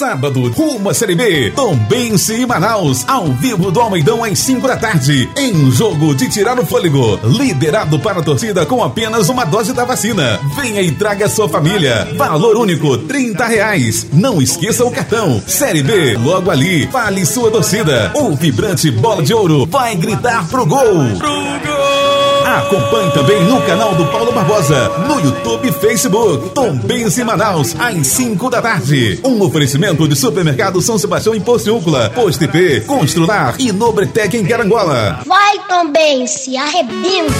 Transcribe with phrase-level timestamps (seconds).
[0.00, 1.50] Sábado, rumo à Série B.
[1.50, 5.28] Tombense e Manaus, ao vivo do Almeidão às 5 da tarde.
[5.36, 7.20] Em jogo de tirar o fôlego.
[7.22, 10.40] Liderado para a torcida com apenas uma dose da vacina.
[10.56, 12.08] Venha e traga sua família.
[12.16, 14.06] Valor único, 30 reais.
[14.10, 15.38] Não esqueça o cartão.
[15.46, 16.86] Série B, logo ali.
[16.86, 18.10] Fale sua torcida.
[18.14, 20.80] O vibrante Bola de Ouro vai gritar pro gol.
[21.18, 22.09] Pro gol!
[22.44, 26.50] Acompanhe também no canal do Paulo Barbosa, no YouTube e Facebook.
[26.50, 29.20] Tombense Manaus, às 5 da tarde.
[29.24, 35.20] Um oferecimento de supermercado São Sebastião em Porciúncula, Posto IP, Constrular e Nobretec em Carangola.
[35.26, 37.34] Vai Tombense, arrebenta!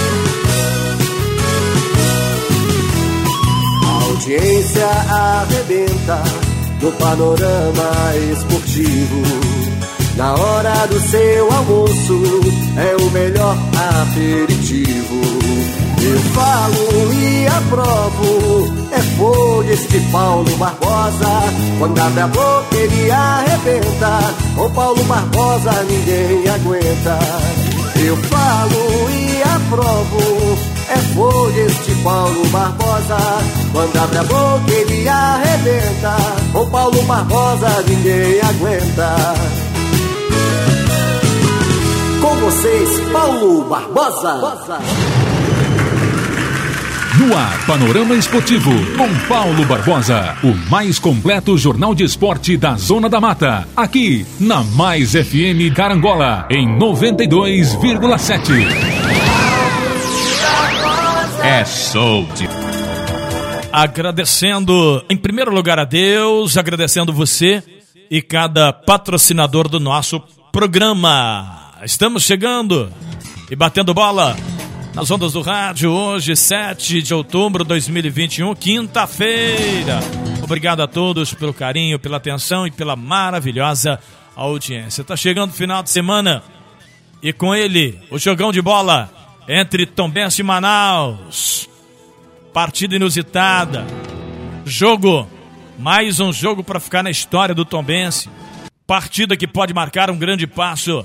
[3.85, 6.23] A audiência arrebenta
[6.81, 9.50] no panorama esportivo.
[10.15, 12.21] Na hora do seu almoço
[12.77, 13.57] é o melhor
[14.01, 15.21] aperitivo.
[16.03, 21.27] Eu falo e aprovo, é folhas de Paulo Barbosa.
[21.77, 24.19] Quando abre a boca ele arrebenta,
[24.55, 27.19] com Paulo Barbosa ninguém aguenta.
[28.03, 30.57] Eu falo e aprovo,
[30.89, 33.17] é folhas de Paulo Barbosa.
[33.71, 36.15] Quando abre a boca ele arrebenta,
[36.51, 39.70] com Paulo Barbosa ninguém aguenta.
[42.41, 44.33] Vocês, Paulo Barbosa.
[47.19, 53.07] No ar, Panorama Esportivo, com Paulo Barbosa, o mais completo jornal de esporte da Zona
[53.07, 58.65] da Mata, aqui na Mais FM Carangola, em 92,7.
[61.43, 62.49] É show de...
[63.71, 67.61] Agradecendo, em primeiro lugar, a Deus, agradecendo você
[68.09, 70.19] e cada patrocinador do nosso
[70.51, 71.60] programa.
[71.83, 72.93] Estamos chegando
[73.49, 74.37] e batendo bola
[74.93, 79.99] nas ondas do rádio, hoje, 7 de outubro de 2021, quinta-feira.
[80.43, 83.99] Obrigado a todos pelo carinho, pela atenção e pela maravilhosa
[84.35, 85.03] audiência.
[85.03, 86.43] Tá chegando o final de semana
[87.23, 89.09] e com ele o jogão de bola
[89.47, 91.67] entre Tombense e Manaus.
[92.53, 93.87] Partida inusitada.
[94.65, 95.27] Jogo,
[95.79, 98.29] mais um jogo para ficar na história do Tombense.
[98.85, 101.03] Partida que pode marcar um grande passo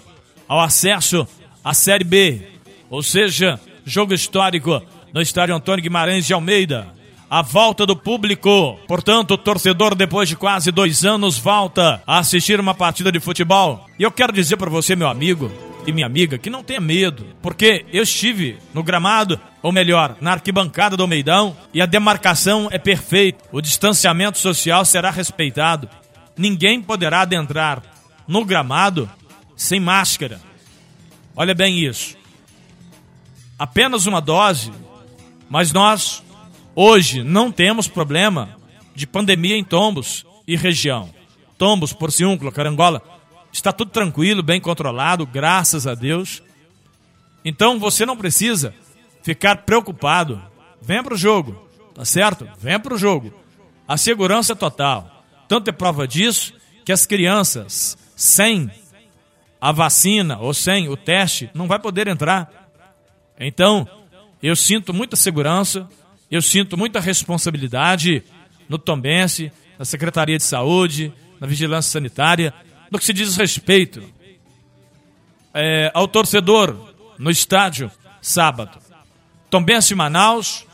[0.48, 1.26] ao acesso
[1.64, 2.42] à Série B,
[2.88, 6.88] ou seja, jogo histórico no estádio Antônio Guimarães de Almeida.
[7.28, 12.60] A volta do público, portanto, o torcedor, depois de quase dois anos, volta a assistir
[12.60, 13.84] uma partida de futebol.
[13.98, 15.50] E eu quero dizer para você, meu amigo
[15.86, 20.32] e minha amiga, que não tenha medo, porque eu estive no gramado, ou melhor, na
[20.32, 25.88] arquibancada do Almeidão, e a demarcação é perfeita, o distanciamento social será respeitado.
[26.36, 27.82] Ninguém poderá adentrar
[28.28, 29.08] no gramado
[29.56, 30.40] sem máscara.
[31.34, 32.16] Olha bem isso.
[33.58, 34.70] Apenas uma dose,
[35.48, 36.22] mas nós
[36.74, 38.56] hoje não temos problema
[38.94, 41.10] de pandemia em Tombos e região.
[41.56, 43.02] Tombos, Porciúncula, Carangola,
[43.50, 46.42] está tudo tranquilo, bem controlado, graças a Deus.
[47.44, 48.74] Então você não precisa
[49.22, 50.42] ficar preocupado.
[50.82, 52.46] Venha para o jogo, tá certo?
[52.60, 53.32] Venha para o jogo.
[53.88, 55.24] A segurança é total.
[55.48, 56.52] Tanto é prova disso
[56.84, 58.70] que as crianças sem
[59.60, 62.70] a vacina ou sem o teste, não vai poder entrar.
[63.38, 63.88] Então,
[64.42, 65.88] eu sinto muita segurança,
[66.30, 68.22] eu sinto muita responsabilidade
[68.68, 72.52] no Tombense, na Secretaria de Saúde, na Vigilância Sanitária,
[72.90, 74.02] no que se diz respeito
[75.52, 76.76] é, ao torcedor
[77.18, 77.90] no estádio
[78.20, 78.78] sábado.
[79.48, 80.66] Tombense Manaus,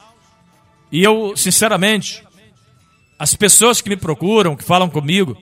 [0.90, 2.22] e eu, sinceramente,
[3.18, 5.36] as pessoas que me procuram, que falam comigo,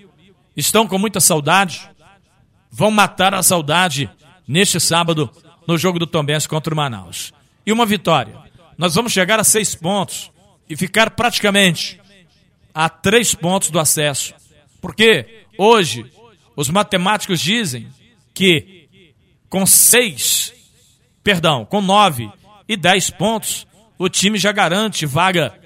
[0.57, 1.89] estão com muita saudade
[2.71, 4.11] vão matar a saudade
[4.47, 5.31] neste sábado
[5.67, 7.33] no jogo do Tombense contra o Manaus.
[7.65, 8.37] E uma vitória.
[8.79, 10.31] Nós vamos chegar a seis pontos
[10.69, 12.01] e ficar praticamente
[12.75, 14.35] a três pontos do acesso.
[14.81, 16.11] Porque hoje
[16.57, 17.89] os matemáticos dizem
[18.33, 18.89] que
[19.49, 20.53] com seis,
[21.23, 22.31] perdão, com nove
[22.69, 23.67] e dez pontos,
[23.99, 25.59] o time já garante vaga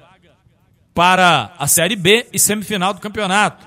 [0.95, 3.67] para a Série B e semifinal do campeonato.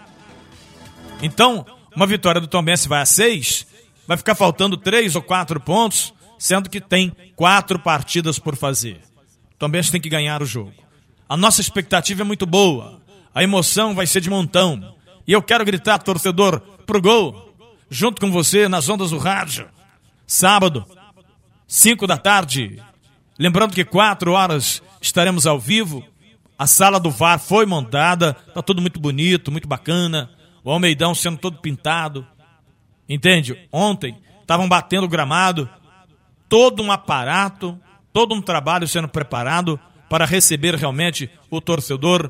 [1.22, 1.66] Então,
[1.98, 3.66] uma vitória do Tombense vai a seis,
[4.08, 9.02] vai ficar faltando três ou quatro pontos, sendo que tem quatro partidas por fazer.
[9.56, 10.76] O Tombense tem que ganhar o jogo.
[11.28, 13.02] A nossa expectativa é muito boa.
[13.34, 14.94] A emoção vai ser de montão.
[15.26, 17.52] E eu quero gritar, torcedor, pro gol,
[17.90, 19.68] junto com você nas ondas do rádio.
[20.28, 20.86] Sábado,
[21.68, 22.80] cinco da tarde.
[23.40, 26.06] Lembrando que quatro horas estaremos ao vivo.
[26.60, 30.37] A sala do VAR foi montada, tá tudo muito bonito, muito bacana
[30.68, 32.28] o Almeidão sendo todo pintado.
[33.08, 33.58] Entende?
[33.72, 35.69] Ontem estavam batendo o gramado,
[36.50, 37.80] todo um aparato,
[38.12, 39.80] todo um trabalho sendo preparado
[40.10, 42.30] para receber realmente o torcedor.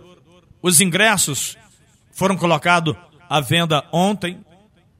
[0.62, 1.58] Os ingressos
[2.12, 2.96] foram colocados
[3.28, 4.46] a venda ontem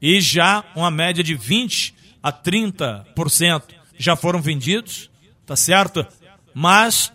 [0.02, 3.62] e já uma média de 20 a 30%
[3.96, 5.12] já foram vendidos,
[5.46, 6.04] tá certo?
[6.52, 7.12] Mas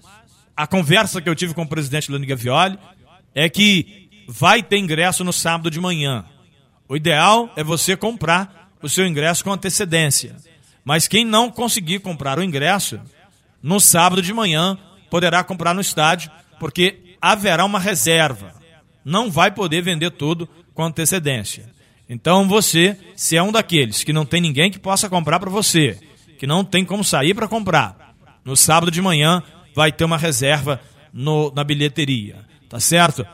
[0.56, 2.80] a conversa que eu tive com o presidente Lani Gavioli
[3.36, 6.25] é que vai ter ingresso no sábado de manhã.
[6.88, 10.36] O ideal é você comprar o seu ingresso com antecedência.
[10.84, 13.00] Mas quem não conseguir comprar o ingresso,
[13.62, 14.78] no sábado de manhã,
[15.10, 16.30] poderá comprar no estádio,
[16.60, 18.54] porque haverá uma reserva.
[19.06, 21.72] Não vai poder vender tudo com antecedência.
[22.10, 25.98] Então você, se é um daqueles que não tem ninguém que possa comprar para você,
[26.38, 29.42] que não tem como sair para comprar, no sábado de manhã
[29.74, 30.81] vai ter uma reserva
[31.14, 33.26] no, na bilheteria, tá certo?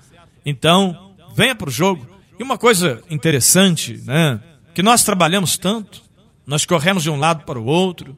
[0.46, 2.06] Então, venha para o jogo.
[2.40, 4.42] E uma coisa interessante, né?
[4.74, 6.02] Que nós trabalhamos tanto,
[6.46, 8.18] nós corremos de um lado para o outro,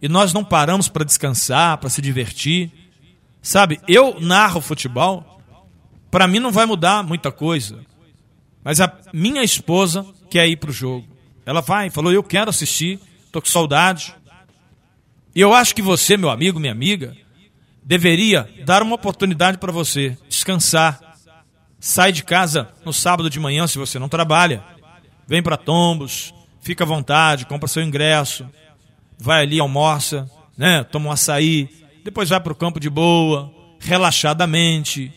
[0.00, 2.70] e nós não paramos para descansar, para se divertir.
[3.40, 5.40] Sabe, eu narro futebol,
[6.10, 7.80] para mim não vai mudar muita coisa.
[8.62, 11.06] Mas a minha esposa quer ir para o jogo.
[11.44, 14.14] Ela vai, falou: Eu quero assistir, estou com saudade.
[15.34, 17.16] E eu acho que você, meu amigo, minha amiga,
[17.82, 21.11] deveria dar uma oportunidade para você descansar.
[21.84, 24.62] Sai de casa no sábado de manhã, se você não trabalha.
[25.26, 28.48] Vem para Tombos, fica à vontade, compra seu ingresso,
[29.18, 30.84] vai ali, almoça, né?
[30.84, 31.68] toma um açaí,
[32.04, 35.12] depois vai para o campo de boa, relaxadamente.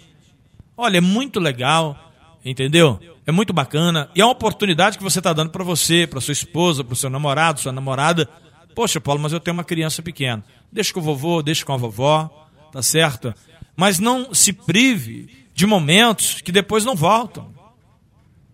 [0.75, 2.11] Olha, é muito legal,
[2.43, 2.99] entendeu?
[3.27, 6.31] É muito bacana e é uma oportunidade que você está dando para você, para sua
[6.31, 8.27] esposa, para o seu namorado, sua namorada.
[8.73, 10.43] Poxa, Paulo, mas eu tenho uma criança pequena.
[10.71, 13.35] Deixa com o vovô, deixa com a vovó, tá certo?
[13.77, 17.55] Mas não se prive de momentos que depois não voltam.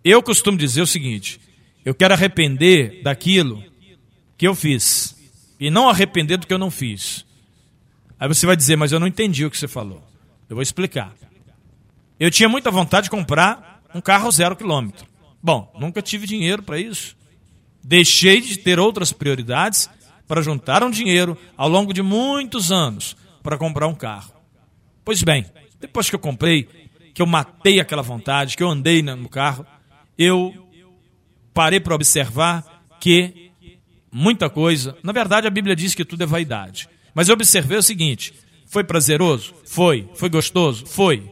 [0.04, 1.40] Eu costumo dizer o seguinte:
[1.84, 3.62] eu quero arrepender daquilo
[4.38, 5.16] que eu fiz
[5.58, 7.26] e não arrepender do que eu não fiz.
[8.18, 10.00] Aí você vai dizer, mas eu não entendi o que você falou.
[10.48, 11.12] Eu vou explicar.
[12.20, 15.04] Eu tinha muita vontade de comprar um carro zero quilômetro.
[15.42, 17.16] Bom, nunca tive dinheiro para isso.
[17.82, 19.90] Deixei de ter outras prioridades
[20.28, 24.32] para juntar um dinheiro ao longo de muitos anos para comprar um carro.
[25.04, 25.44] Pois bem,
[25.80, 26.68] depois que eu comprei,
[27.14, 29.66] que eu matei aquela vontade, que eu andei no carro,
[30.16, 30.54] eu
[31.52, 33.50] parei para observar que
[34.10, 36.88] muita coisa, na verdade a Bíblia diz que tudo é vaidade.
[37.14, 38.32] Mas eu observei o seguinte:
[38.66, 39.54] foi prazeroso?
[39.64, 40.08] Foi.
[40.14, 40.86] Foi gostoso?
[40.86, 41.30] Foi.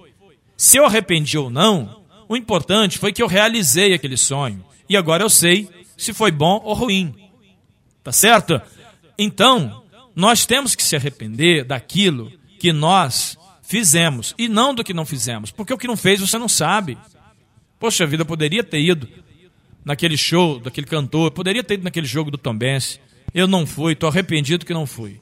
[0.57, 4.65] Se eu arrependi ou não, o importante foi que eu realizei aquele sonho.
[4.89, 7.15] E agora eu sei se foi bom ou ruim.
[8.03, 8.61] Tá certo?
[9.19, 9.83] Então,
[10.15, 13.39] nós temos que se arrepender daquilo que nós
[13.71, 15.53] fizemos e não do que não fizemos.
[15.53, 16.99] Porque o que não fez você não sabe.
[17.79, 19.09] Poxa vida, eu poderia ter ido
[19.85, 22.99] naquele show daquele cantor, eu poderia ter ido naquele jogo do Tom Benz.
[23.33, 25.21] Eu não fui, estou arrependido que não fui.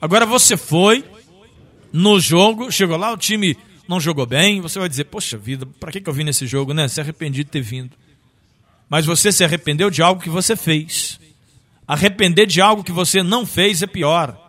[0.00, 1.04] Agora você foi
[1.92, 3.54] no jogo, chegou lá, o time
[3.86, 6.72] não jogou bem, você vai dizer, poxa vida, para que, que eu vim nesse jogo,
[6.72, 6.88] né?
[6.88, 7.90] Se arrependi de ter vindo.
[8.88, 11.20] Mas você se arrependeu de algo que você fez.
[11.86, 14.40] Arrepender de algo que você não fez é pior.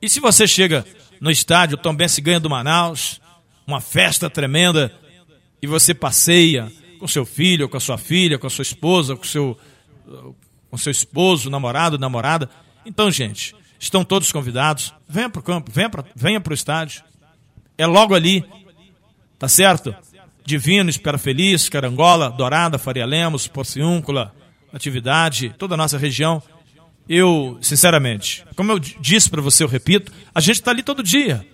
[0.00, 0.86] E se você chega
[1.20, 3.20] no estádio, também se ganha do Manaus,
[3.66, 4.92] uma festa tremenda,
[5.60, 9.24] e você passeia com seu filho, com a sua filha, com a sua esposa, com
[9.24, 9.58] seu,
[10.70, 12.48] com seu esposo, namorado, namorada.
[12.84, 14.94] Então, gente, estão todos convidados.
[15.08, 17.02] Venha para o campo, venha para venha o estádio.
[17.76, 18.44] É logo ali,
[19.40, 19.96] Tá certo?
[20.44, 24.34] Divino, Espera Feliz, Carangola, Dourada, Faria Lemos, Porciúncula,
[24.70, 26.42] Atividade, toda a nossa região.
[27.12, 31.44] Eu, sinceramente, como eu disse para você, eu repito, a gente está ali todo dia.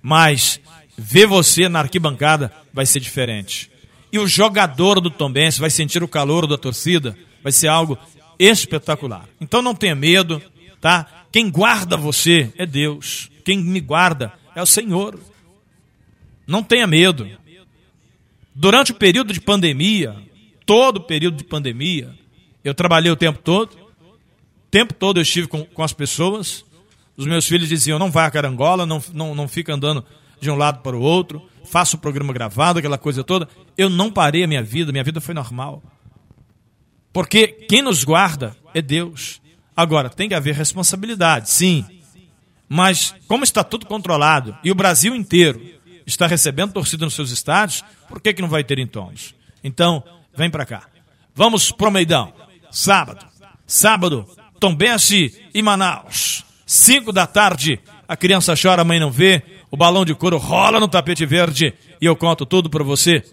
[0.00, 0.58] Mas
[0.96, 3.70] ver você na arquibancada vai ser diferente.
[4.10, 7.98] E o jogador do Tombense vai sentir o calor da torcida, vai ser algo
[8.38, 9.28] espetacular.
[9.38, 10.40] Então não tenha medo,
[10.80, 11.26] tá?
[11.30, 13.30] Quem guarda você é Deus.
[13.44, 15.20] Quem me guarda é o Senhor.
[16.46, 17.28] Não tenha medo.
[18.54, 20.16] Durante o período de pandemia,
[20.64, 22.14] todo o período de pandemia,
[22.64, 23.81] eu trabalhei o tempo todo.
[24.72, 26.64] Tempo todo eu estive com, com as pessoas.
[27.14, 30.02] Os meus filhos diziam: não vai a carangola, não, não, não fica andando
[30.40, 33.46] de um lado para o outro, faça o programa gravado, aquela coisa toda.
[33.76, 35.82] Eu não parei a minha vida, minha vida foi normal.
[37.12, 39.42] Porque quem nos guarda é Deus.
[39.76, 41.84] Agora, tem que haver responsabilidade, sim.
[42.66, 45.60] Mas, como está tudo controlado e o Brasil inteiro
[46.06, 49.34] está recebendo torcida nos seus estádios, por que, que não vai ter em Tombos?
[49.62, 50.02] Então,
[50.34, 50.86] vem para cá.
[51.34, 52.32] Vamos pro Meidão.
[52.70, 53.26] Sábado.
[53.66, 54.26] Sábado,
[54.62, 56.44] Tombense e Manaus.
[56.64, 59.42] Cinco da tarde, a criança chora, a mãe não vê,
[59.72, 61.74] o balão de couro rola no tapete verde.
[62.00, 63.24] E eu conto tudo para você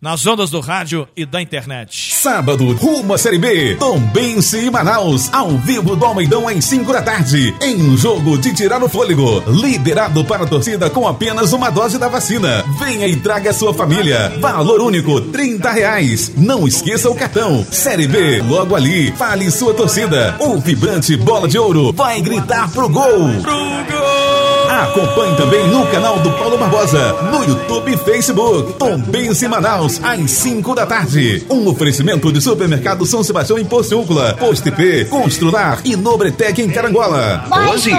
[0.00, 2.14] nas ondas do rádio e da internet.
[2.14, 7.02] Sábado, rumo à Série B, Tombense e Manaus, ao vivo do Almeidão às 5 da
[7.02, 11.70] tarde, em um jogo de tirar o fôlego, liderado para a torcida com apenas uma
[11.70, 12.64] dose da vacina.
[12.78, 14.32] Venha e traga sua família.
[14.40, 16.32] Valor único, 30 reais.
[16.36, 17.66] Não esqueça o cartão.
[17.70, 19.10] Série B, logo ali.
[19.12, 20.36] Fale sua torcida.
[20.38, 23.42] O vibrante Bola de Ouro vai gritar pro gol.
[23.42, 24.27] Pro gol!
[24.68, 28.74] Acompanhe também no canal do Paulo Barbosa, no YouTube e Facebook.
[28.74, 31.46] Tombense Manaus, às 5 da tarde.
[31.48, 37.46] Um oferecimento de supermercado São Sebastião em Porciúncula, Posto IP, Constrular e Nobretec em Carangola.
[37.70, 37.90] Hoje,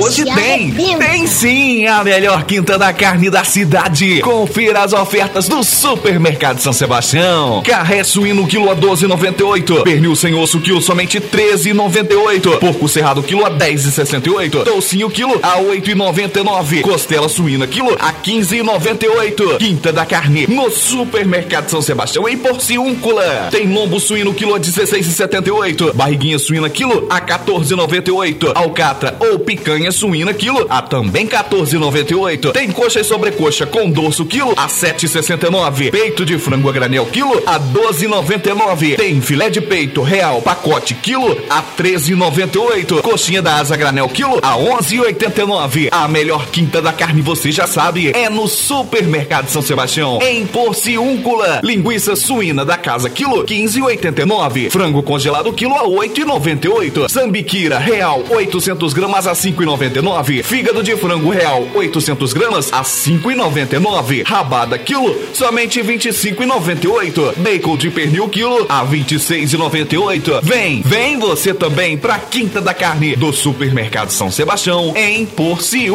[0.00, 4.20] hoje tem, tem sim a melhor quinta da carne da cidade.
[4.20, 7.62] Confira as ofertas do supermercado São Sebastião.
[7.64, 9.82] Carré suíno quilo a 12,98.
[9.82, 12.58] Pernil sem osso quilo somente 13,98.
[12.60, 14.62] Porco cerrado quilo a 10,68.
[14.62, 16.11] Toucinho quilo a 8,90.
[16.12, 16.82] 9,99.
[16.82, 19.56] Costela suína quilo a 15,98.
[19.58, 23.48] Quinta da carne no Supermercado São Sebastião em Porciúncula.
[23.50, 25.94] Tem lombo suíno quilo a 16,78.
[25.94, 28.52] Barriguinha suína quilo a 14,98.
[28.54, 32.52] Alcatra ou picanha suína quilo a também 14,98.
[32.52, 35.90] Tem coxa e sobrecoxa com dorso quilo a 7,69.
[35.90, 38.96] Peito de frango a granel quilo a 12,99.
[38.96, 43.00] Tem filé de peito real pacote quilo a 13,98.
[43.00, 45.88] Coxinha da asa granel quilo a 11,89.
[46.02, 51.60] A melhor quinta da carne, você já sabe, é no Supermercado São Sebastião, em Porciúncula.
[51.62, 54.68] Linguiça suína da casa, quilo 15,89.
[54.68, 57.08] Frango congelado, quilo a 8,98.
[57.08, 60.42] Sambiquira, real, 800 gramas a 5,99.
[60.42, 64.24] Fígado de frango, real, 800 gramas a 5,99.
[64.24, 67.36] Rabada, quilo, somente 25,98.
[67.36, 70.40] Bacon de pernil, quilo, a 26,98.
[70.42, 75.91] Vem, vem você também pra Quinta da Carne do Supermercado São Sebastião, em Porciúncula.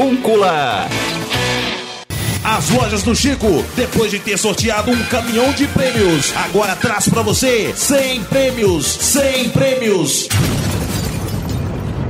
[2.43, 7.23] As lojas do Chico, depois de ter sorteado um caminhão de prêmios, agora traz para
[7.23, 10.29] você 100 prêmios, 100 prêmios.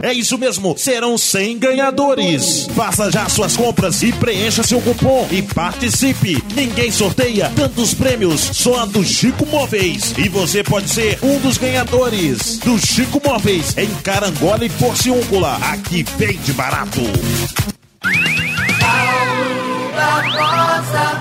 [0.02, 2.68] É isso mesmo, serão 100 ganhadores.
[2.76, 6.44] Faça já suas compras e preencha seu cupom e participe.
[6.54, 10.14] Ninguém sorteia tantos prêmios, só a do Chico Móveis.
[10.18, 15.56] E você pode ser um dos ganhadores do Chico Móveis em Carangola e Porciúncula.
[15.72, 17.02] Aqui vende barato.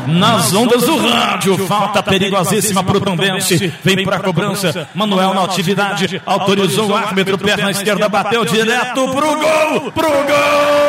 [0.06, 3.72] Nas ondas do rádio, falta perigosíssima pro Tombense.
[3.82, 4.88] Vem pra cobrança.
[4.94, 6.22] Manuel na atividade.
[6.24, 9.92] Autorizou o árbitro, perna esquerda, bateu direto pro gol!
[9.92, 10.85] Pro gol!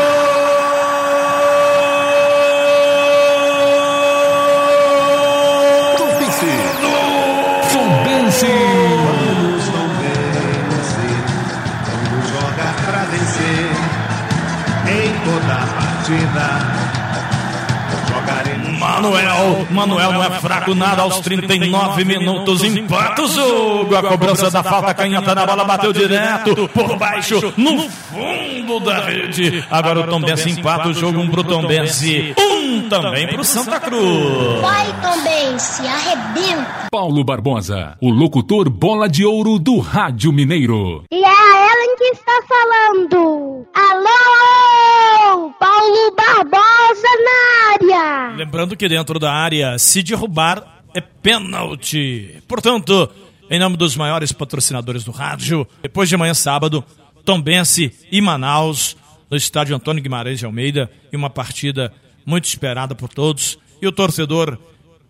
[19.48, 24.64] Manuel, Manuel não é fraco nada aos 39 minutos, empata o jogo, a cobrança da
[24.64, 29.64] falta canhota na bola bateu direto por baixo, no fundo da rede.
[29.70, 34.62] Agora o Tombense empata o jogo, um pro Tombense, um também pro Santa Cruz.
[34.62, 36.88] Vai Tombense, arrebenta.
[36.92, 41.04] Paulo Barbosa, o locutor bola de ouro do Rádio Mineiro.
[41.12, 43.66] E é a Ellen que está falando.
[43.74, 46.67] Alô, Paulo Barbosa
[47.02, 48.36] na área.
[48.36, 52.42] Lembrando que dentro da área, se derrubar, é pênalti.
[52.48, 53.10] Portanto,
[53.50, 56.84] em nome dos maiores patrocinadores do rádio, depois de amanhã, sábado,
[57.24, 58.98] Tombense e Manaus,
[59.30, 61.94] no estádio Antônio Guimarães de Almeida, e uma partida
[62.26, 63.58] muito esperada por todos.
[63.82, 64.58] E o torcedor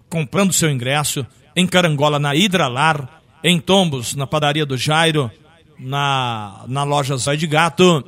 [0.09, 1.25] comprando seu ingresso
[1.55, 5.31] em Carangola, na Hidralar, em Tombos, na padaria do Jairo,
[5.79, 8.03] na, na loja Zói de Gato,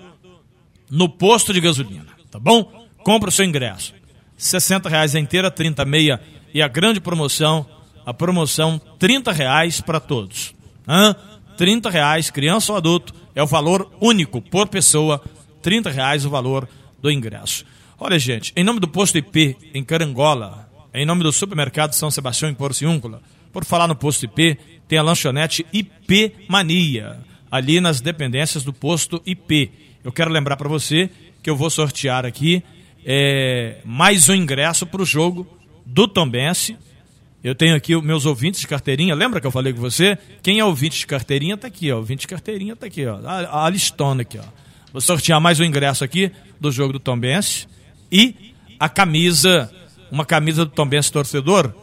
[0.90, 2.79] no posto de gasolina, tá bom?
[3.04, 3.94] Compra o seu ingresso.
[4.38, 6.22] 60 reais a inteira, 30 meia
[6.54, 7.66] e a grande promoção,
[8.06, 10.54] a promoção 30 reais para todos.
[10.88, 11.16] Hã?
[11.58, 15.22] 30 reais, criança ou adulto, é o valor único por pessoa,
[15.62, 16.68] 30 reais o valor
[17.02, 17.66] do ingresso.
[18.00, 22.50] Olha, gente, em nome do posto IP em Carangola, em nome do supermercado São Sebastião
[22.50, 27.20] em Porciúncula, por falar no posto IP, tem a lanchonete IP Mania,
[27.52, 29.72] ali nas dependências do posto IP.
[30.04, 31.10] Eu quero lembrar para você
[31.44, 32.64] que eu vou sortear aqui
[33.06, 35.48] é, mais um ingresso para o jogo
[35.86, 36.78] do Tombense.
[37.44, 39.16] Eu tenho aqui os meus ouvintes de carteirinha.
[39.16, 40.18] Lembra que eu falei com você?
[40.44, 41.98] Quem é ouvinte de carteirinha está aqui, ó.
[41.98, 43.20] Ouvinte de carteirinha está aqui, ó.
[43.26, 44.44] A, a listona aqui, ó.
[44.92, 47.68] Vou sortear mais um ingresso aqui do jogo do Tombense
[48.12, 49.72] e a camisa,
[50.12, 51.74] uma camisa do Tombense torcedor.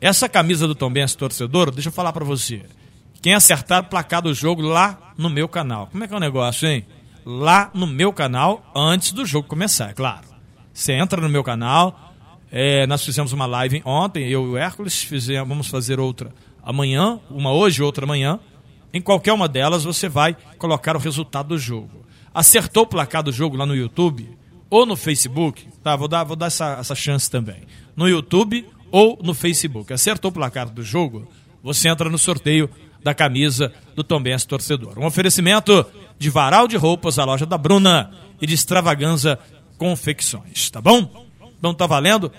[0.00, 2.62] Essa camisa do Tombense torcedor, deixa eu falar para você.
[3.22, 5.86] Quem acertar o placar do jogo lá no meu canal.
[5.86, 6.84] Como é que é o negócio, hein?
[7.24, 10.29] Lá no meu canal antes do jogo começar, é claro.
[10.80, 12.14] Você entra no meu canal.
[12.50, 16.32] É, nós fizemos uma live ontem, eu e o Hércules, fizemos, vamos fazer outra
[16.62, 18.40] amanhã, uma hoje, outra amanhã.
[18.90, 22.06] Em qualquer uma delas você vai colocar o resultado do jogo.
[22.32, 24.26] Acertou o placar do jogo lá no YouTube
[24.70, 25.68] ou no Facebook?
[25.82, 27.60] Tá, vou dar, vou dar essa, essa chance também.
[27.94, 29.92] No YouTube ou no Facebook.
[29.92, 31.28] Acertou o placar do jogo?
[31.62, 32.70] Você entra no sorteio
[33.04, 34.98] da camisa do Tombense Torcedor.
[34.98, 35.84] Um oferecimento
[36.18, 38.10] de varal de roupas à loja da Bruna
[38.40, 39.38] e de extravaganza
[39.80, 41.26] confecções, tá bom?
[41.62, 42.30] Não tá valendo?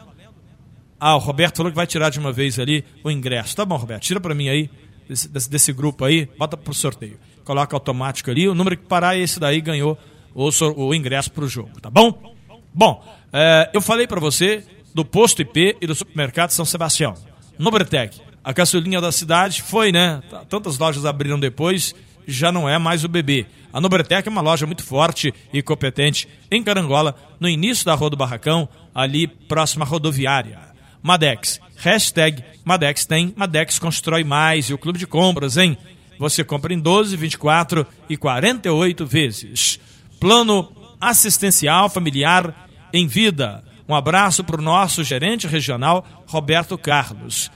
[0.99, 3.55] Ah, o Roberto falou que vai tirar de uma vez ali o ingresso.
[3.55, 4.69] Tá bom, Roberto, tira para mim aí,
[5.09, 7.19] desse, desse, grupo aí, bota pro sorteio.
[7.43, 9.97] Coloca automático ali, o número que parar esse daí ganhou
[10.35, 12.35] o, o ingresso pro jogo, tá bom?
[12.71, 17.15] Bom, é, eu falei para você do posto IP e do supermercado São Sebastião.
[17.57, 20.21] No Bretec, a caçulinha da cidade foi, né?
[20.47, 21.95] Tantas lojas abriram depois,
[22.27, 23.47] já não é mais o bebê.
[23.73, 28.09] A Nobretec é uma loja muito forte e competente em Carangola, no início da Rua
[28.09, 30.59] do Barracão, ali próxima à rodoviária.
[31.01, 31.59] Madex.
[31.77, 35.77] Hashtag Madex tem, Madex constrói mais e o clube de compras, hein?
[36.19, 39.79] Você compra em 12, 24 e 48 vezes.
[40.19, 43.63] Plano assistencial familiar em vida.
[43.89, 47.49] Um abraço para o nosso gerente regional, Roberto Carlos.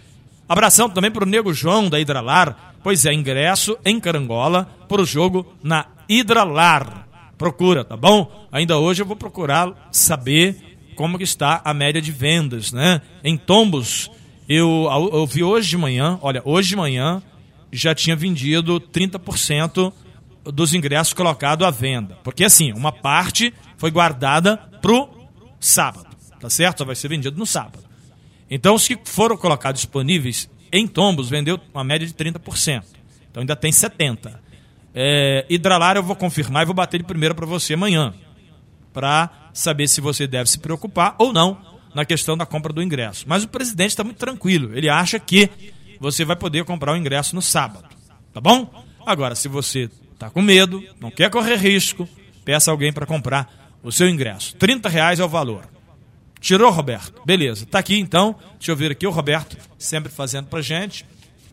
[0.50, 5.06] Abração também para o Nego João da Hidralar, pois é ingresso em Carangola para o
[5.06, 7.08] jogo na Hidralar.
[7.38, 8.48] Procura, tá bom?
[8.52, 13.02] Ainda hoje eu vou procurar saber como está a média de vendas, né?
[13.24, 14.10] Em tombos,
[14.48, 17.22] eu, eu vi hoje de manhã, olha, hoje de manhã
[17.72, 19.92] já tinha vendido 30%
[20.46, 22.18] dos ingressos colocados à venda.
[22.24, 25.10] Porque assim, uma parte foi guardada pro
[25.60, 26.08] sábado,
[26.40, 26.80] tá certo?
[26.80, 27.84] Só vai ser vendido no sábado.
[28.50, 32.84] Então, os que foram colocados disponíveis em tombos, vendeu uma média de 30%.
[33.32, 34.45] Então ainda tem 70%.
[34.98, 38.14] É, Hidralar eu vou confirmar e vou bater de primeira para você amanhã
[38.94, 41.60] para saber se você deve se preocupar ou não
[41.94, 43.26] na questão da compra do ingresso.
[43.28, 44.72] Mas o presidente está muito tranquilo.
[44.74, 45.50] Ele acha que
[46.00, 47.90] você vai poder comprar o ingresso no sábado.
[48.34, 48.86] Tá bom?
[49.06, 52.08] Agora, se você está com medo, não quer correr risco,
[52.46, 54.56] peça alguém para comprar o seu ingresso.
[54.56, 55.68] 30 reais é o valor.
[56.40, 57.22] Tirou, Roberto?
[57.26, 57.66] Beleza.
[57.66, 58.36] Tá aqui então.
[58.58, 61.06] Deixa eu ver aqui o Roberto sempre fazendo pra gente.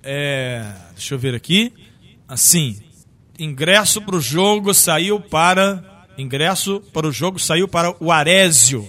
[0.03, 0.73] É...
[0.93, 1.73] Deixa eu ver aqui.
[2.29, 2.81] Assim,
[3.43, 8.87] ingresso para o jogo saiu para Ingresso para o jogo saiu para o Arésio.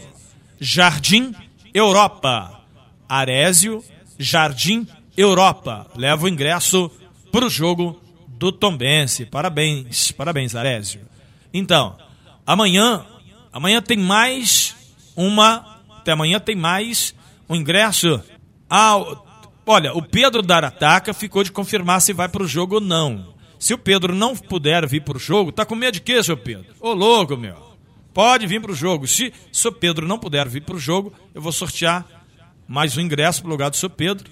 [0.60, 1.34] Jardim
[1.74, 2.62] Europa.
[3.08, 3.84] Arésio,
[4.20, 5.88] Jardim Europa.
[5.96, 6.92] Leva o ingresso
[7.32, 9.26] para o jogo do Tombense.
[9.26, 11.02] Parabéns, parabéns, Arésio.
[11.54, 11.96] Então,
[12.46, 13.06] amanhã,
[13.52, 14.76] amanhã tem mais
[15.16, 17.16] uma, até amanhã tem mais
[17.48, 18.22] um ingresso.
[18.70, 18.98] Ah,
[19.66, 23.33] olha, o Pedro Darataca ficou de confirmar se vai para o jogo ou não.
[23.64, 26.36] Se o Pedro não puder vir para o jogo, tá com medo de quê, seu
[26.36, 26.66] Pedro?
[26.82, 27.78] Ô louco, meu.
[28.14, 29.08] Pode vir para o jogo.
[29.08, 32.06] Se o seu Pedro não puder vir para o jogo, eu vou sortear
[32.68, 34.30] mais um ingresso para o lugar do seu Pedro.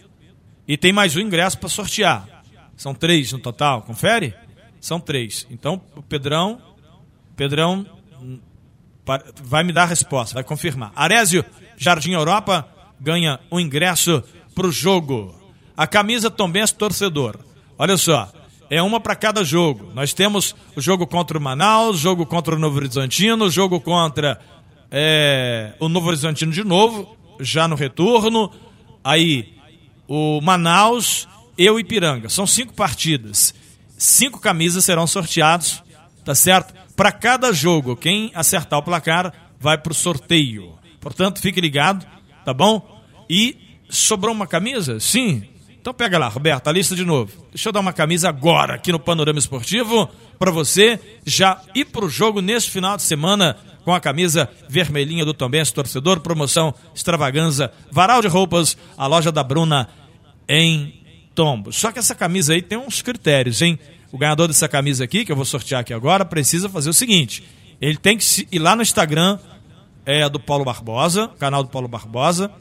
[0.67, 2.43] E tem mais um ingresso para sortear.
[2.75, 4.35] São três no total, confere?
[4.81, 5.47] São três.
[5.49, 6.61] Então, o Pedrão,
[7.33, 7.85] Pedrão
[8.21, 8.37] hum,
[9.45, 10.91] vai me dar a resposta, vai confirmar.
[10.93, 11.45] Arésio,
[11.77, 12.67] Jardim Europa,
[12.99, 14.21] ganha um ingresso
[14.53, 15.33] para o jogo.
[15.77, 17.39] A camisa Tombense Torcedor.
[17.77, 18.29] Olha só,
[18.71, 19.91] é uma para cada jogo.
[19.93, 24.39] Nós temos o jogo contra o Manaus, jogo contra o Novo Horizontino, jogo contra
[24.89, 28.49] é, o Novo Horizontino de novo, já no retorno.
[29.03, 29.57] Aí
[30.07, 32.29] o Manaus, eu e Piranga.
[32.29, 33.53] São cinco partidas.
[33.97, 35.83] Cinco camisas serão sorteados,
[36.23, 36.73] tá certo?
[36.95, 40.79] Para cada jogo, quem acertar o placar vai para o sorteio.
[41.01, 42.07] Portanto, fique ligado,
[42.45, 43.03] tá bom?
[43.29, 43.57] E
[43.89, 44.97] sobrou uma camisa?
[44.97, 45.43] Sim,
[45.81, 47.43] então pega lá, Roberto, a lista de novo.
[47.51, 52.07] Deixa eu dar uma camisa agora aqui no Panorama Esportivo para você já ir pro
[52.07, 58.21] jogo neste final de semana com a camisa vermelhinha do Tombense Torcedor, promoção extravaganza, varal
[58.21, 59.89] de roupas, a loja da Bruna
[60.47, 61.01] em
[61.33, 61.77] Tombos.
[61.77, 63.79] Só que essa camisa aí tem uns critérios, hein?
[64.11, 67.43] O ganhador dessa camisa aqui, que eu vou sortear aqui agora, precisa fazer o seguinte:
[67.81, 69.39] ele tem que ir lá no Instagram
[70.05, 72.51] é, do Paulo Barbosa, canal do Paulo Barbosa,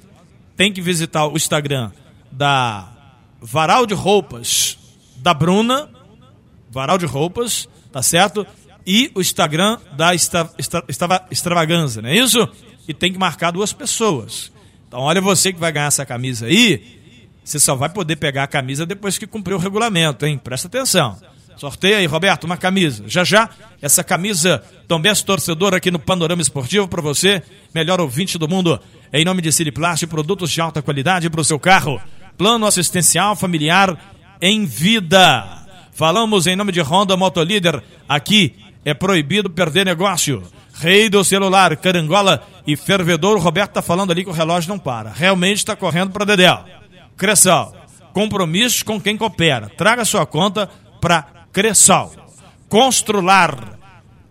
[0.56, 1.90] tem que visitar o Instagram
[2.32, 2.99] da
[3.40, 4.78] varal de roupas
[5.16, 5.88] da Bruna,
[6.70, 8.46] varal de roupas, tá certo?
[8.86, 12.48] E o Instagram da extra, extra, extra, Extravaganza, não é isso?
[12.88, 14.50] E tem que marcar duas pessoas.
[14.88, 17.00] Então, olha você que vai ganhar essa camisa aí,
[17.44, 20.38] você só vai poder pegar a camisa depois que cumprir o regulamento, hein?
[20.38, 21.16] Presta atenção.
[21.56, 23.04] Sorteia aí, Roberto, uma camisa.
[23.06, 23.50] Já já,
[23.82, 27.42] essa camisa Tombense Torcedor aqui no Panorama Esportivo para você,
[27.74, 28.80] melhor ouvinte do mundo.
[29.12, 32.00] Em nome de Siliplast, produtos de alta qualidade para o seu carro.
[32.40, 33.98] Plano assistencial familiar
[34.40, 35.46] em vida.
[35.92, 37.82] Falamos em nome de Honda Motolíder.
[38.08, 40.42] Aqui é proibido perder negócio.
[40.72, 43.36] Rei do celular, carangola e fervedor.
[43.36, 45.10] O Roberto tá falando ali que o relógio não para.
[45.10, 46.64] Realmente está correndo para Dedéu.
[47.14, 47.76] Cressal.
[48.14, 49.70] compromissos com quem coopera.
[49.76, 50.66] Traga sua conta
[50.98, 52.10] para Cressal.
[52.70, 53.78] Constrular,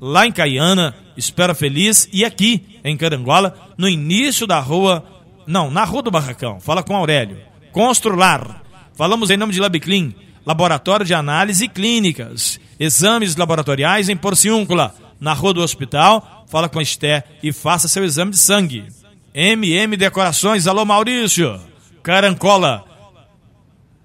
[0.01, 5.05] lá em Caiana, Espera Feliz, e aqui em Carangola, no início da rua,
[5.45, 6.59] não, na rua do Barracão.
[6.59, 7.48] Fala com Aurélio.
[7.79, 8.61] Constrular.
[8.93, 10.13] Falamos em nome de Labiclin,
[10.45, 12.59] Laboratório de Análise Clínicas.
[12.77, 16.43] Exames laboratoriais em Porciúncula, na rua do hospital.
[16.49, 18.85] Fala com a Esté e faça seu exame de sangue.
[19.33, 21.57] MM Decorações, alô Maurício.
[22.03, 22.83] Carancola.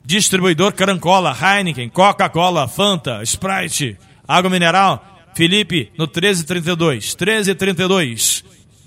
[0.04, 7.16] Distribuidor Carancola, Heineken, Coca-Cola, Fanta, Sprite, Água Mineral, Felipe no 1332.
[7.16, 8.44] 1332.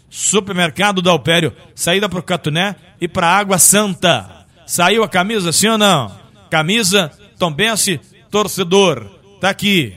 [0.10, 4.37] Supermercado do Alpério, saída pro Catuné e pra Água Santa.
[4.68, 6.12] Saiu a camisa, sim ou não?
[6.52, 9.06] Camisa Tombense Torcedor.
[9.40, 9.96] Tá aqui.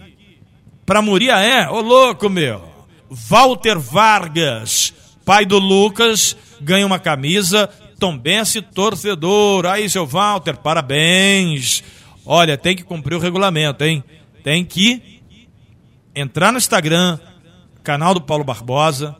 [0.87, 2.62] Pra Muriaé, ô louco meu.
[3.11, 9.66] Walter Vargas, pai do Lucas, ganha uma camisa Tombense Torcedor.
[9.66, 11.83] Aí, seu Walter, parabéns.
[12.24, 14.04] Olha, tem que cumprir o regulamento, hein?
[14.44, 15.20] Tem que
[16.14, 17.18] entrar no Instagram,
[17.83, 19.16] canal do Paulo Barbosa,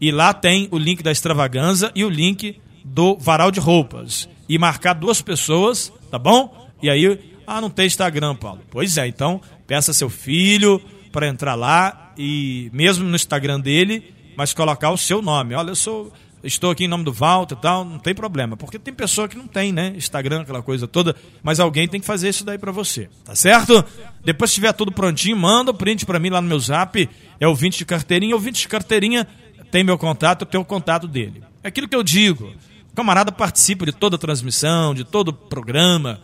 [0.00, 4.28] e lá tem o link da extravaganza e o link do varal de roupas.
[4.52, 6.68] E marcar duas pessoas, tá bom?
[6.82, 8.60] E aí, ah, não tem Instagram, Paulo.
[8.70, 10.78] Pois é, então peça seu filho
[11.10, 15.54] para entrar lá e mesmo no Instagram dele, mas colocar o seu nome.
[15.54, 16.12] Olha, eu sou
[16.44, 19.38] estou aqui em nome do Walter e tal, não tem problema, porque tem pessoa que
[19.38, 19.94] não tem, né?
[19.96, 23.82] Instagram, aquela coisa toda, mas alguém tem que fazer isso daí para você, tá certo?
[24.22, 27.08] Depois que tiver tudo prontinho, manda o print para mim lá no meu zap,
[27.40, 29.26] é o 20 de carteirinha, o 20 de carteirinha
[29.70, 31.42] tem meu contato, eu tenho o contato dele.
[31.62, 32.52] É aquilo que eu digo,
[32.92, 36.20] o camarada participa de toda a transmissão, de todo o programa,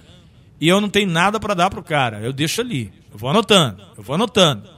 [0.60, 3.82] e eu não tenho nada para dar pro cara, eu deixo ali, eu vou anotando,
[3.96, 4.68] eu vou anotando.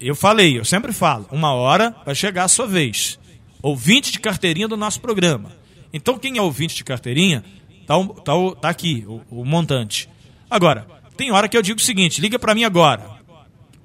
[0.00, 3.18] Eu falei, eu sempre falo, uma hora vai chegar a sua vez
[3.62, 5.52] ouvinte de carteirinha do nosso programa.
[5.92, 7.44] Então, quem é ouvinte de carteirinha,
[7.86, 10.08] tá, tá, tá aqui, o, o montante.
[10.50, 13.18] Agora, tem hora que eu digo o seguinte: liga para mim agora.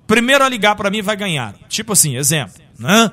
[0.05, 1.55] Primeiro a ligar para mim vai ganhar.
[1.69, 2.61] Tipo assim, exemplo.
[2.77, 3.09] Né?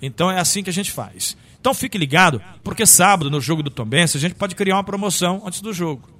[0.00, 1.36] Então é assim que a gente faz.
[1.62, 5.42] Então fique ligado, porque sábado, no jogo do Tombense, a gente pode criar uma promoção
[5.46, 6.10] antes do jogo.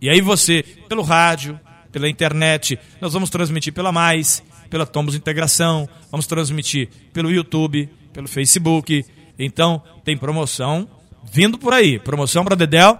[0.00, 1.60] E aí você, pelo rádio,
[1.92, 8.26] pela internet, nós vamos transmitir pela Mais, pela Tombos Integração, vamos transmitir pelo YouTube, pelo
[8.26, 9.04] Facebook,
[9.38, 10.88] então, tem promoção
[11.30, 11.98] vindo por aí.
[11.98, 12.98] Promoção para Dedel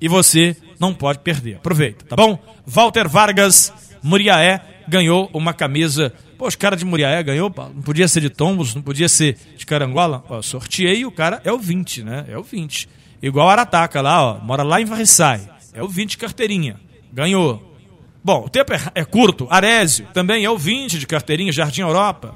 [0.00, 1.56] e você não pode perder.
[1.56, 2.36] Aproveita, tá bom?
[2.66, 6.12] Walter Vargas, Muriaé, ganhou uma camisa.
[6.42, 9.64] Pô, os caras de Muriaé ganhou, não podia ser de Tombos, não podia ser de
[9.64, 10.24] Carangola.
[10.28, 12.24] Ó, sorteei e o cara é o 20, né?
[12.28, 12.88] É o 20.
[13.22, 15.48] Igual Arataca lá, ó, mora lá em Varriçai.
[15.72, 16.80] É o 20 carteirinha.
[17.12, 17.78] Ganhou.
[18.24, 19.46] Bom, o tempo é, é curto.
[19.48, 22.34] Arésio também é o 20 de carteirinha, Jardim Europa.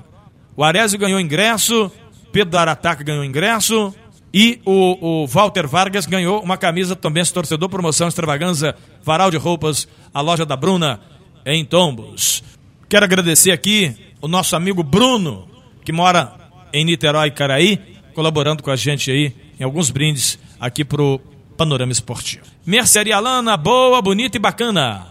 [0.57, 1.91] O Arésio ganhou ingresso,
[2.31, 3.93] Pedro Arataca ganhou ingresso.
[4.33, 9.37] E o, o Walter Vargas ganhou uma camisa também, esse torcedor, promoção extravaganza, varal de
[9.37, 11.01] roupas, a loja da Bruna,
[11.45, 12.45] em Tombos.
[12.89, 15.49] Quero agradecer aqui o nosso amigo Bruno,
[15.85, 16.35] que mora
[16.73, 17.81] em Niterói, Caraí,
[18.15, 21.21] colaborando com a gente aí em alguns brindes aqui pro
[21.57, 22.45] Panorama Esportivo.
[22.65, 25.09] Mercearia Lana, boa, bonita e bacana.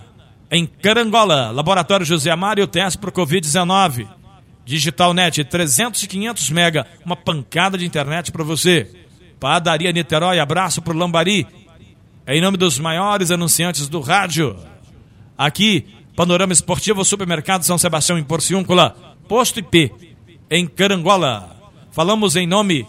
[0.49, 4.07] Em Carangola, Laboratório José Amário, teste pro Covid-19.
[4.63, 8.89] Digital Net, 300 e 500 mega, uma pancada de internet para você.
[9.37, 11.45] Padaria Niterói, abraço pro Lambari.
[12.25, 14.55] É em nome dos maiores anunciantes do rádio.
[15.37, 18.95] Aqui, Panorama Esportivo, Supermercado São Sebastião em Porciúncula,
[19.27, 19.91] Posto IP
[20.49, 21.55] em Carangola.
[21.91, 22.87] Falamos em nome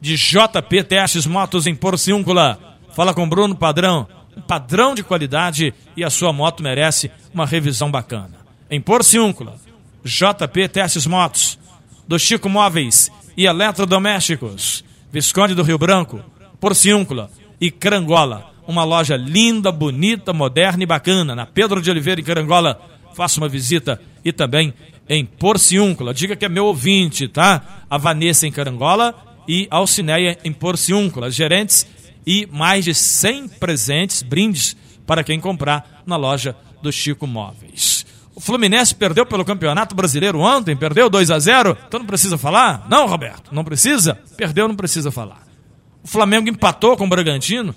[0.00, 2.78] de JP Testes Motos em Porciúncula.
[2.94, 7.90] Fala com Bruno Padrão, um padrão de qualidade e a sua moto merece uma revisão
[7.90, 8.38] bacana.
[8.70, 9.56] Em Porciúncula,
[10.04, 11.58] JP Testes Motos,
[12.06, 16.20] do Chico Móveis e Eletrodomésticos, Visconde do Rio Branco,
[16.60, 18.51] Porciúncula e Carangola.
[18.66, 22.80] Uma loja linda, bonita, moderna e bacana, na Pedro de Oliveira, em Carangola.
[23.14, 24.72] Faça uma visita e também
[25.08, 26.14] em Porciúncula.
[26.14, 27.84] Diga que é meu ouvinte, tá?
[27.90, 29.14] A Vanessa em Carangola
[29.46, 31.30] e Alcineia em Porciúncula.
[31.30, 31.86] Gerentes
[32.26, 38.06] e mais de 100 presentes, brindes para quem comprar na loja do Chico Móveis.
[38.34, 42.86] O Fluminense perdeu pelo Campeonato Brasileiro ontem, perdeu 2 a 0 então não precisa falar?
[42.88, 44.18] Não, Roberto, não precisa?
[44.36, 45.46] Perdeu, não precisa falar.
[46.02, 47.74] O Flamengo empatou com o Bragantino,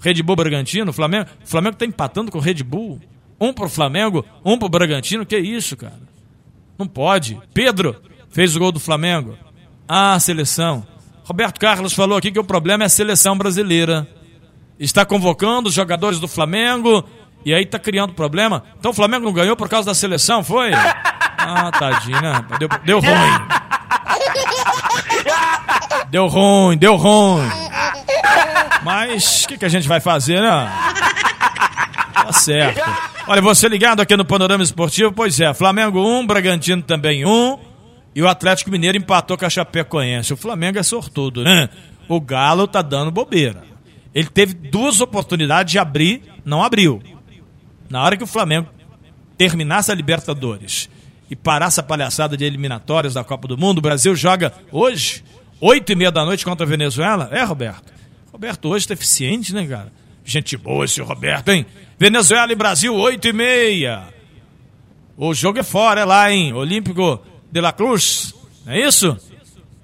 [0.00, 3.00] Red Bull Bragantino, Flamengo, o Flamengo está empatando com o Red Bull.
[3.40, 6.00] Um pro Flamengo, um pro Bragantino, que isso, cara?
[6.78, 7.38] Não pode.
[7.52, 7.96] Pedro
[8.30, 9.36] fez o gol do Flamengo.
[9.88, 10.86] Ah, seleção.
[11.24, 14.06] Roberto Carlos falou aqui que o problema é a seleção brasileira.
[14.78, 17.04] Está convocando os jogadores do Flamengo
[17.44, 18.62] e aí tá criando problema.
[18.78, 20.72] Então o Flamengo não ganhou por causa da seleção, foi?
[20.72, 22.44] Ah, tadinho, né?
[22.58, 23.66] Deu, deu ruim.
[26.10, 27.65] Deu ruim, deu ruim.
[28.86, 30.70] Mas o que, que a gente vai fazer, né?
[32.14, 32.80] Tá certo.
[33.26, 37.58] Olha, você ligado aqui no Panorama Esportivo, pois é, Flamengo 1, Bragantino também 1,
[38.14, 40.32] e o Atlético Mineiro empatou com a Chapecoense.
[40.32, 41.68] O Flamengo é sortudo, né?
[42.08, 43.64] O Galo tá dando bobeira.
[44.14, 47.02] Ele teve duas oportunidades de abrir, não abriu.
[47.90, 48.68] Na hora que o Flamengo
[49.36, 50.88] terminasse a Libertadores
[51.28, 55.24] e parasse a palhaçada de eliminatórias da Copa do Mundo, o Brasil joga hoje,
[55.60, 57.28] oito e meia da noite contra a Venezuela.
[57.32, 57.95] É, Roberto?
[58.36, 59.90] Roberto hoje tá eficiente, né, cara?
[60.22, 61.64] Gente boa esse Roberto, hein?
[61.98, 64.08] Venezuela e Brasil, oito e meia.
[65.16, 66.52] O jogo é fora, é lá, hein?
[66.52, 67.18] Olímpico
[67.50, 68.34] de la Cruz,
[68.66, 69.16] não é isso?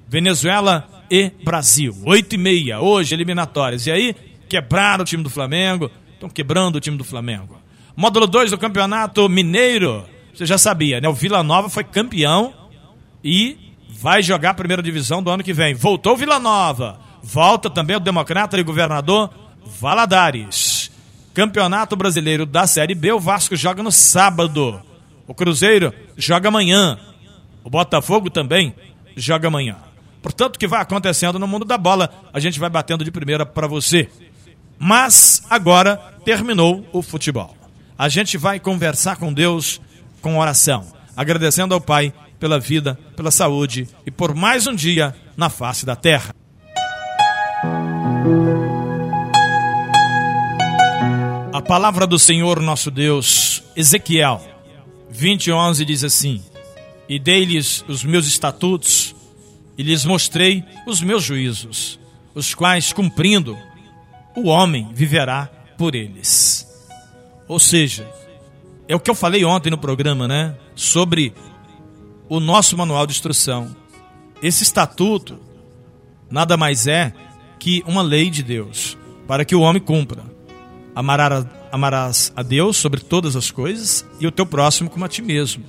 [0.06, 3.86] Venezuela e Brasil, oito e meia, hoje, eliminatórias.
[3.86, 4.14] E aí,
[4.50, 7.56] quebraram o time do Flamengo, estão quebrando o time do Flamengo.
[7.96, 11.08] Módulo 2 do Campeonato Mineiro, você já sabia, né?
[11.08, 12.52] O Vila Nova foi campeão
[13.24, 13.56] e
[13.88, 15.72] vai jogar a primeira divisão do ano que vem.
[15.72, 19.30] Voltou o Vila Nova, volta também o Democrata e Governador
[19.80, 20.90] Valadares.
[21.32, 24.82] Campeonato Brasileiro da Série B, o Vasco joga no sábado.
[25.26, 26.98] O Cruzeiro joga amanhã.
[27.64, 28.74] O Botafogo também
[29.16, 29.76] joga amanhã.
[30.20, 33.46] Portanto, o que vai acontecendo no mundo da bola, a gente vai batendo de primeira
[33.46, 34.08] para você.
[34.78, 37.56] Mas agora terminou o futebol.
[37.98, 39.80] A gente vai conversar com Deus
[40.20, 45.48] com oração, agradecendo ao Pai pela vida, pela saúde e por mais um dia na
[45.48, 46.34] face da terra.
[51.52, 54.40] A palavra do Senhor nosso Deus, Ezequiel
[55.12, 56.42] 20:11 diz assim:
[57.08, 59.14] E dei-lhes os meus estatutos
[59.76, 61.98] e lhes mostrei os meus juízos,
[62.34, 63.56] os quais cumprindo
[64.36, 66.66] o homem viverá por eles.
[67.48, 68.08] Ou seja,
[68.88, 70.56] é o que eu falei ontem no programa, né?
[70.74, 71.34] Sobre
[72.28, 73.76] o nosso manual de instrução.
[74.42, 75.38] Esse estatuto
[76.30, 77.12] nada mais é
[77.62, 80.24] que uma lei de Deus para que o homem cumpra.
[80.96, 85.22] Amarás, amarás a Deus sobre todas as coisas e o teu próximo como a ti
[85.22, 85.62] mesmo.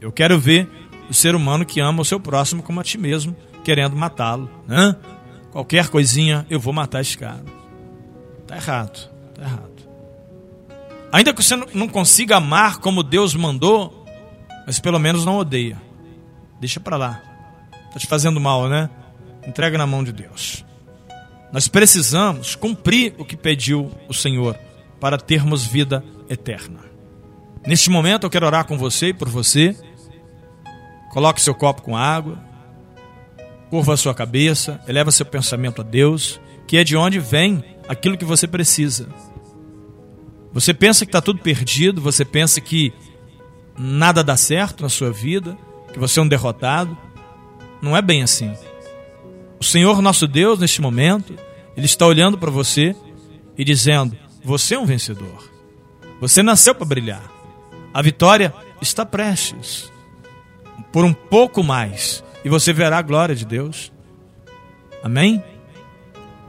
[0.00, 0.70] Eu quero ver
[1.10, 4.48] o ser humano que ama o seu próximo como a ti mesmo, querendo matá-lo.
[4.68, 4.94] Né?
[5.50, 7.44] Qualquer coisinha, eu vou matar esse cara.
[8.46, 9.70] Tá errado, tá errado.
[11.10, 14.06] Ainda que você não consiga amar como Deus mandou,
[14.64, 15.82] mas pelo menos não odeia.
[16.60, 17.20] Deixa para lá.
[17.92, 18.88] Tá te fazendo mal, né?
[19.44, 20.64] Entrega na mão de Deus.
[21.52, 24.56] Nós precisamos cumprir o que pediu o Senhor
[25.00, 26.80] para termos vida eterna.
[27.66, 29.76] Neste momento eu quero orar com você e por você.
[31.12, 32.38] Coloque seu copo com água,
[33.68, 38.16] curva a sua cabeça, eleva seu pensamento a Deus, que é de onde vem aquilo
[38.16, 39.08] que você precisa.
[40.52, 42.92] Você pensa que está tudo perdido, você pensa que
[43.76, 45.58] nada dá certo na sua vida,
[45.92, 46.96] que você é um derrotado.
[47.82, 48.54] Não é bem assim.
[49.60, 51.34] O Senhor nosso Deus, neste momento,
[51.76, 52.96] Ele está olhando para você
[53.58, 55.50] e dizendo: Você é um vencedor.
[56.18, 57.30] Você nasceu para brilhar.
[57.92, 59.92] A vitória está prestes.
[60.90, 62.24] Por um pouco mais.
[62.42, 63.92] E você verá a glória de Deus.
[65.02, 65.44] Amém?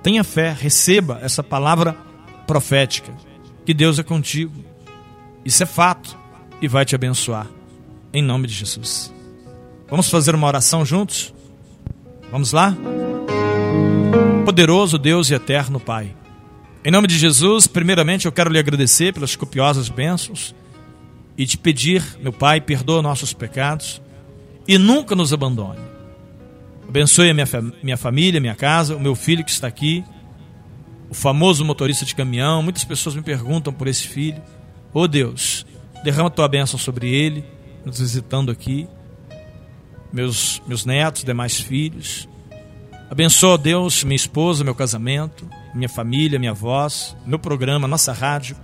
[0.02, 1.98] Tenha fé, receba essa palavra
[2.48, 3.14] profética.
[3.66, 4.64] Que Deus é contigo.
[5.44, 6.18] Isso é fato.
[6.62, 7.48] E vai te abençoar.
[8.14, 9.14] Em nome de Jesus.
[9.90, 11.34] Vamos fazer uma oração juntos?
[12.32, 12.74] Vamos lá?
[14.46, 16.16] Poderoso Deus e eterno Pai.
[16.84, 20.56] Em nome de Jesus, primeiramente eu quero lhe agradecer pelas copiosas bênçãos
[21.38, 24.02] e te pedir, meu Pai, perdoa nossos pecados
[24.66, 25.82] e nunca nos abandone.
[26.88, 27.48] Abençoe a minha,
[27.84, 30.02] minha família, minha casa, o meu filho que está aqui,
[31.10, 32.64] o famoso motorista de caminhão.
[32.64, 34.42] Muitas pessoas me perguntam por esse filho.
[34.94, 35.66] Oh Deus,
[36.02, 37.44] derrama tua bênção sobre ele,
[37.86, 38.88] nos visitando aqui
[40.12, 42.28] meus, meus netos, demais filhos.
[43.10, 48.56] Abençoa, Deus, minha esposa, meu casamento, minha família, minha voz, meu programa, nossa rádio,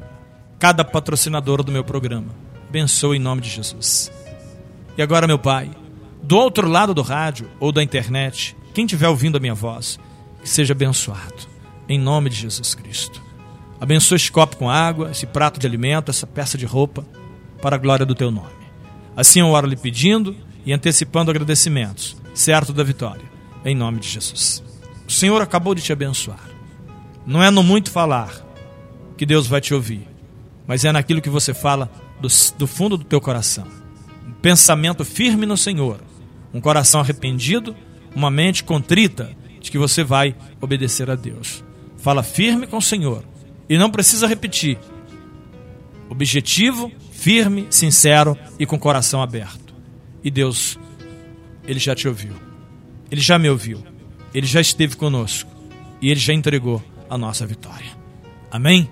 [0.60, 2.34] cada patrocinador do meu programa.
[2.68, 4.12] Abençoa em nome de Jesus.
[4.98, 5.70] E agora, meu Pai,
[6.24, 10.00] do outro lado do rádio ou da internet, quem estiver ouvindo a minha voz,
[10.42, 11.48] que seja abençoado,
[11.88, 13.22] em nome de Jesus Cristo.
[13.80, 17.06] Abençoa esse copo com água, esse prato de alimento, essa peça de roupa,
[17.62, 18.56] para a glória do teu nome.
[19.16, 20.36] Assim eu oro lhe pedindo
[20.68, 23.24] e antecipando agradecimentos, certo da vitória,
[23.64, 24.62] em nome de Jesus.
[25.08, 26.44] O Senhor acabou de te abençoar.
[27.26, 28.46] Não é no muito falar
[29.16, 30.06] que Deus vai te ouvir,
[30.68, 32.28] mas é naquilo que você fala do,
[32.58, 33.66] do fundo do teu coração.
[34.28, 36.02] Um pensamento firme no Senhor,
[36.54, 37.74] um coração arrependido,
[38.14, 41.64] uma mente contrita de que você vai obedecer a Deus.
[41.96, 43.24] Fala firme com o Senhor
[43.70, 44.78] e não precisa repetir.
[46.10, 49.67] Objetivo, firme, sincero e com coração aberto.
[50.24, 50.78] E Deus,
[51.68, 52.34] Ele já te ouviu.
[53.12, 53.84] Ele já me ouviu.
[54.34, 55.50] Ele já esteve conosco.
[56.02, 57.92] E Ele já entregou a nossa vitória.
[58.52, 58.90] Amém?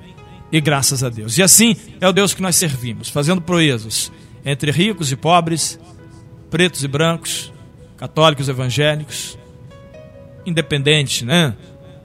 [0.51, 1.37] E graças a Deus.
[1.37, 4.11] E assim é o Deus que nós servimos, fazendo proezas
[4.45, 5.79] entre ricos e pobres,
[6.49, 7.51] pretos e brancos,
[7.97, 9.37] católicos e evangélicos,
[10.45, 11.55] independente, né?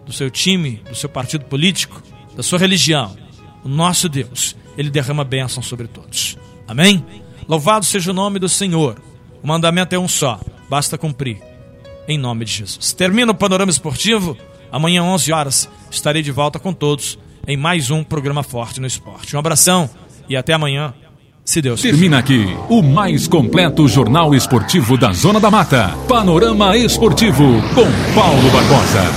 [0.07, 2.03] Do seu time, do seu partido político,
[2.35, 3.17] da sua religião.
[3.63, 6.39] O nosso Deus, ele derrama bênção sobre todos.
[6.67, 7.05] Amém?
[7.47, 9.01] Louvado seja o nome do Senhor.
[9.43, 11.39] O mandamento é um só, basta cumprir.
[12.07, 12.93] Em nome de Jesus.
[12.93, 14.37] Termina o panorama esportivo.
[14.73, 19.35] Amanhã, 11 horas, estarei de volta com todos em mais um programa Forte no Esporte.
[19.35, 19.89] Um abração
[20.29, 20.95] e até amanhã,
[21.45, 21.93] se Deus quiser.
[21.93, 25.89] Termina aqui o mais completo jornal esportivo da Zona da Mata.
[26.09, 29.11] Panorama Esportivo com Paulo Barbosa.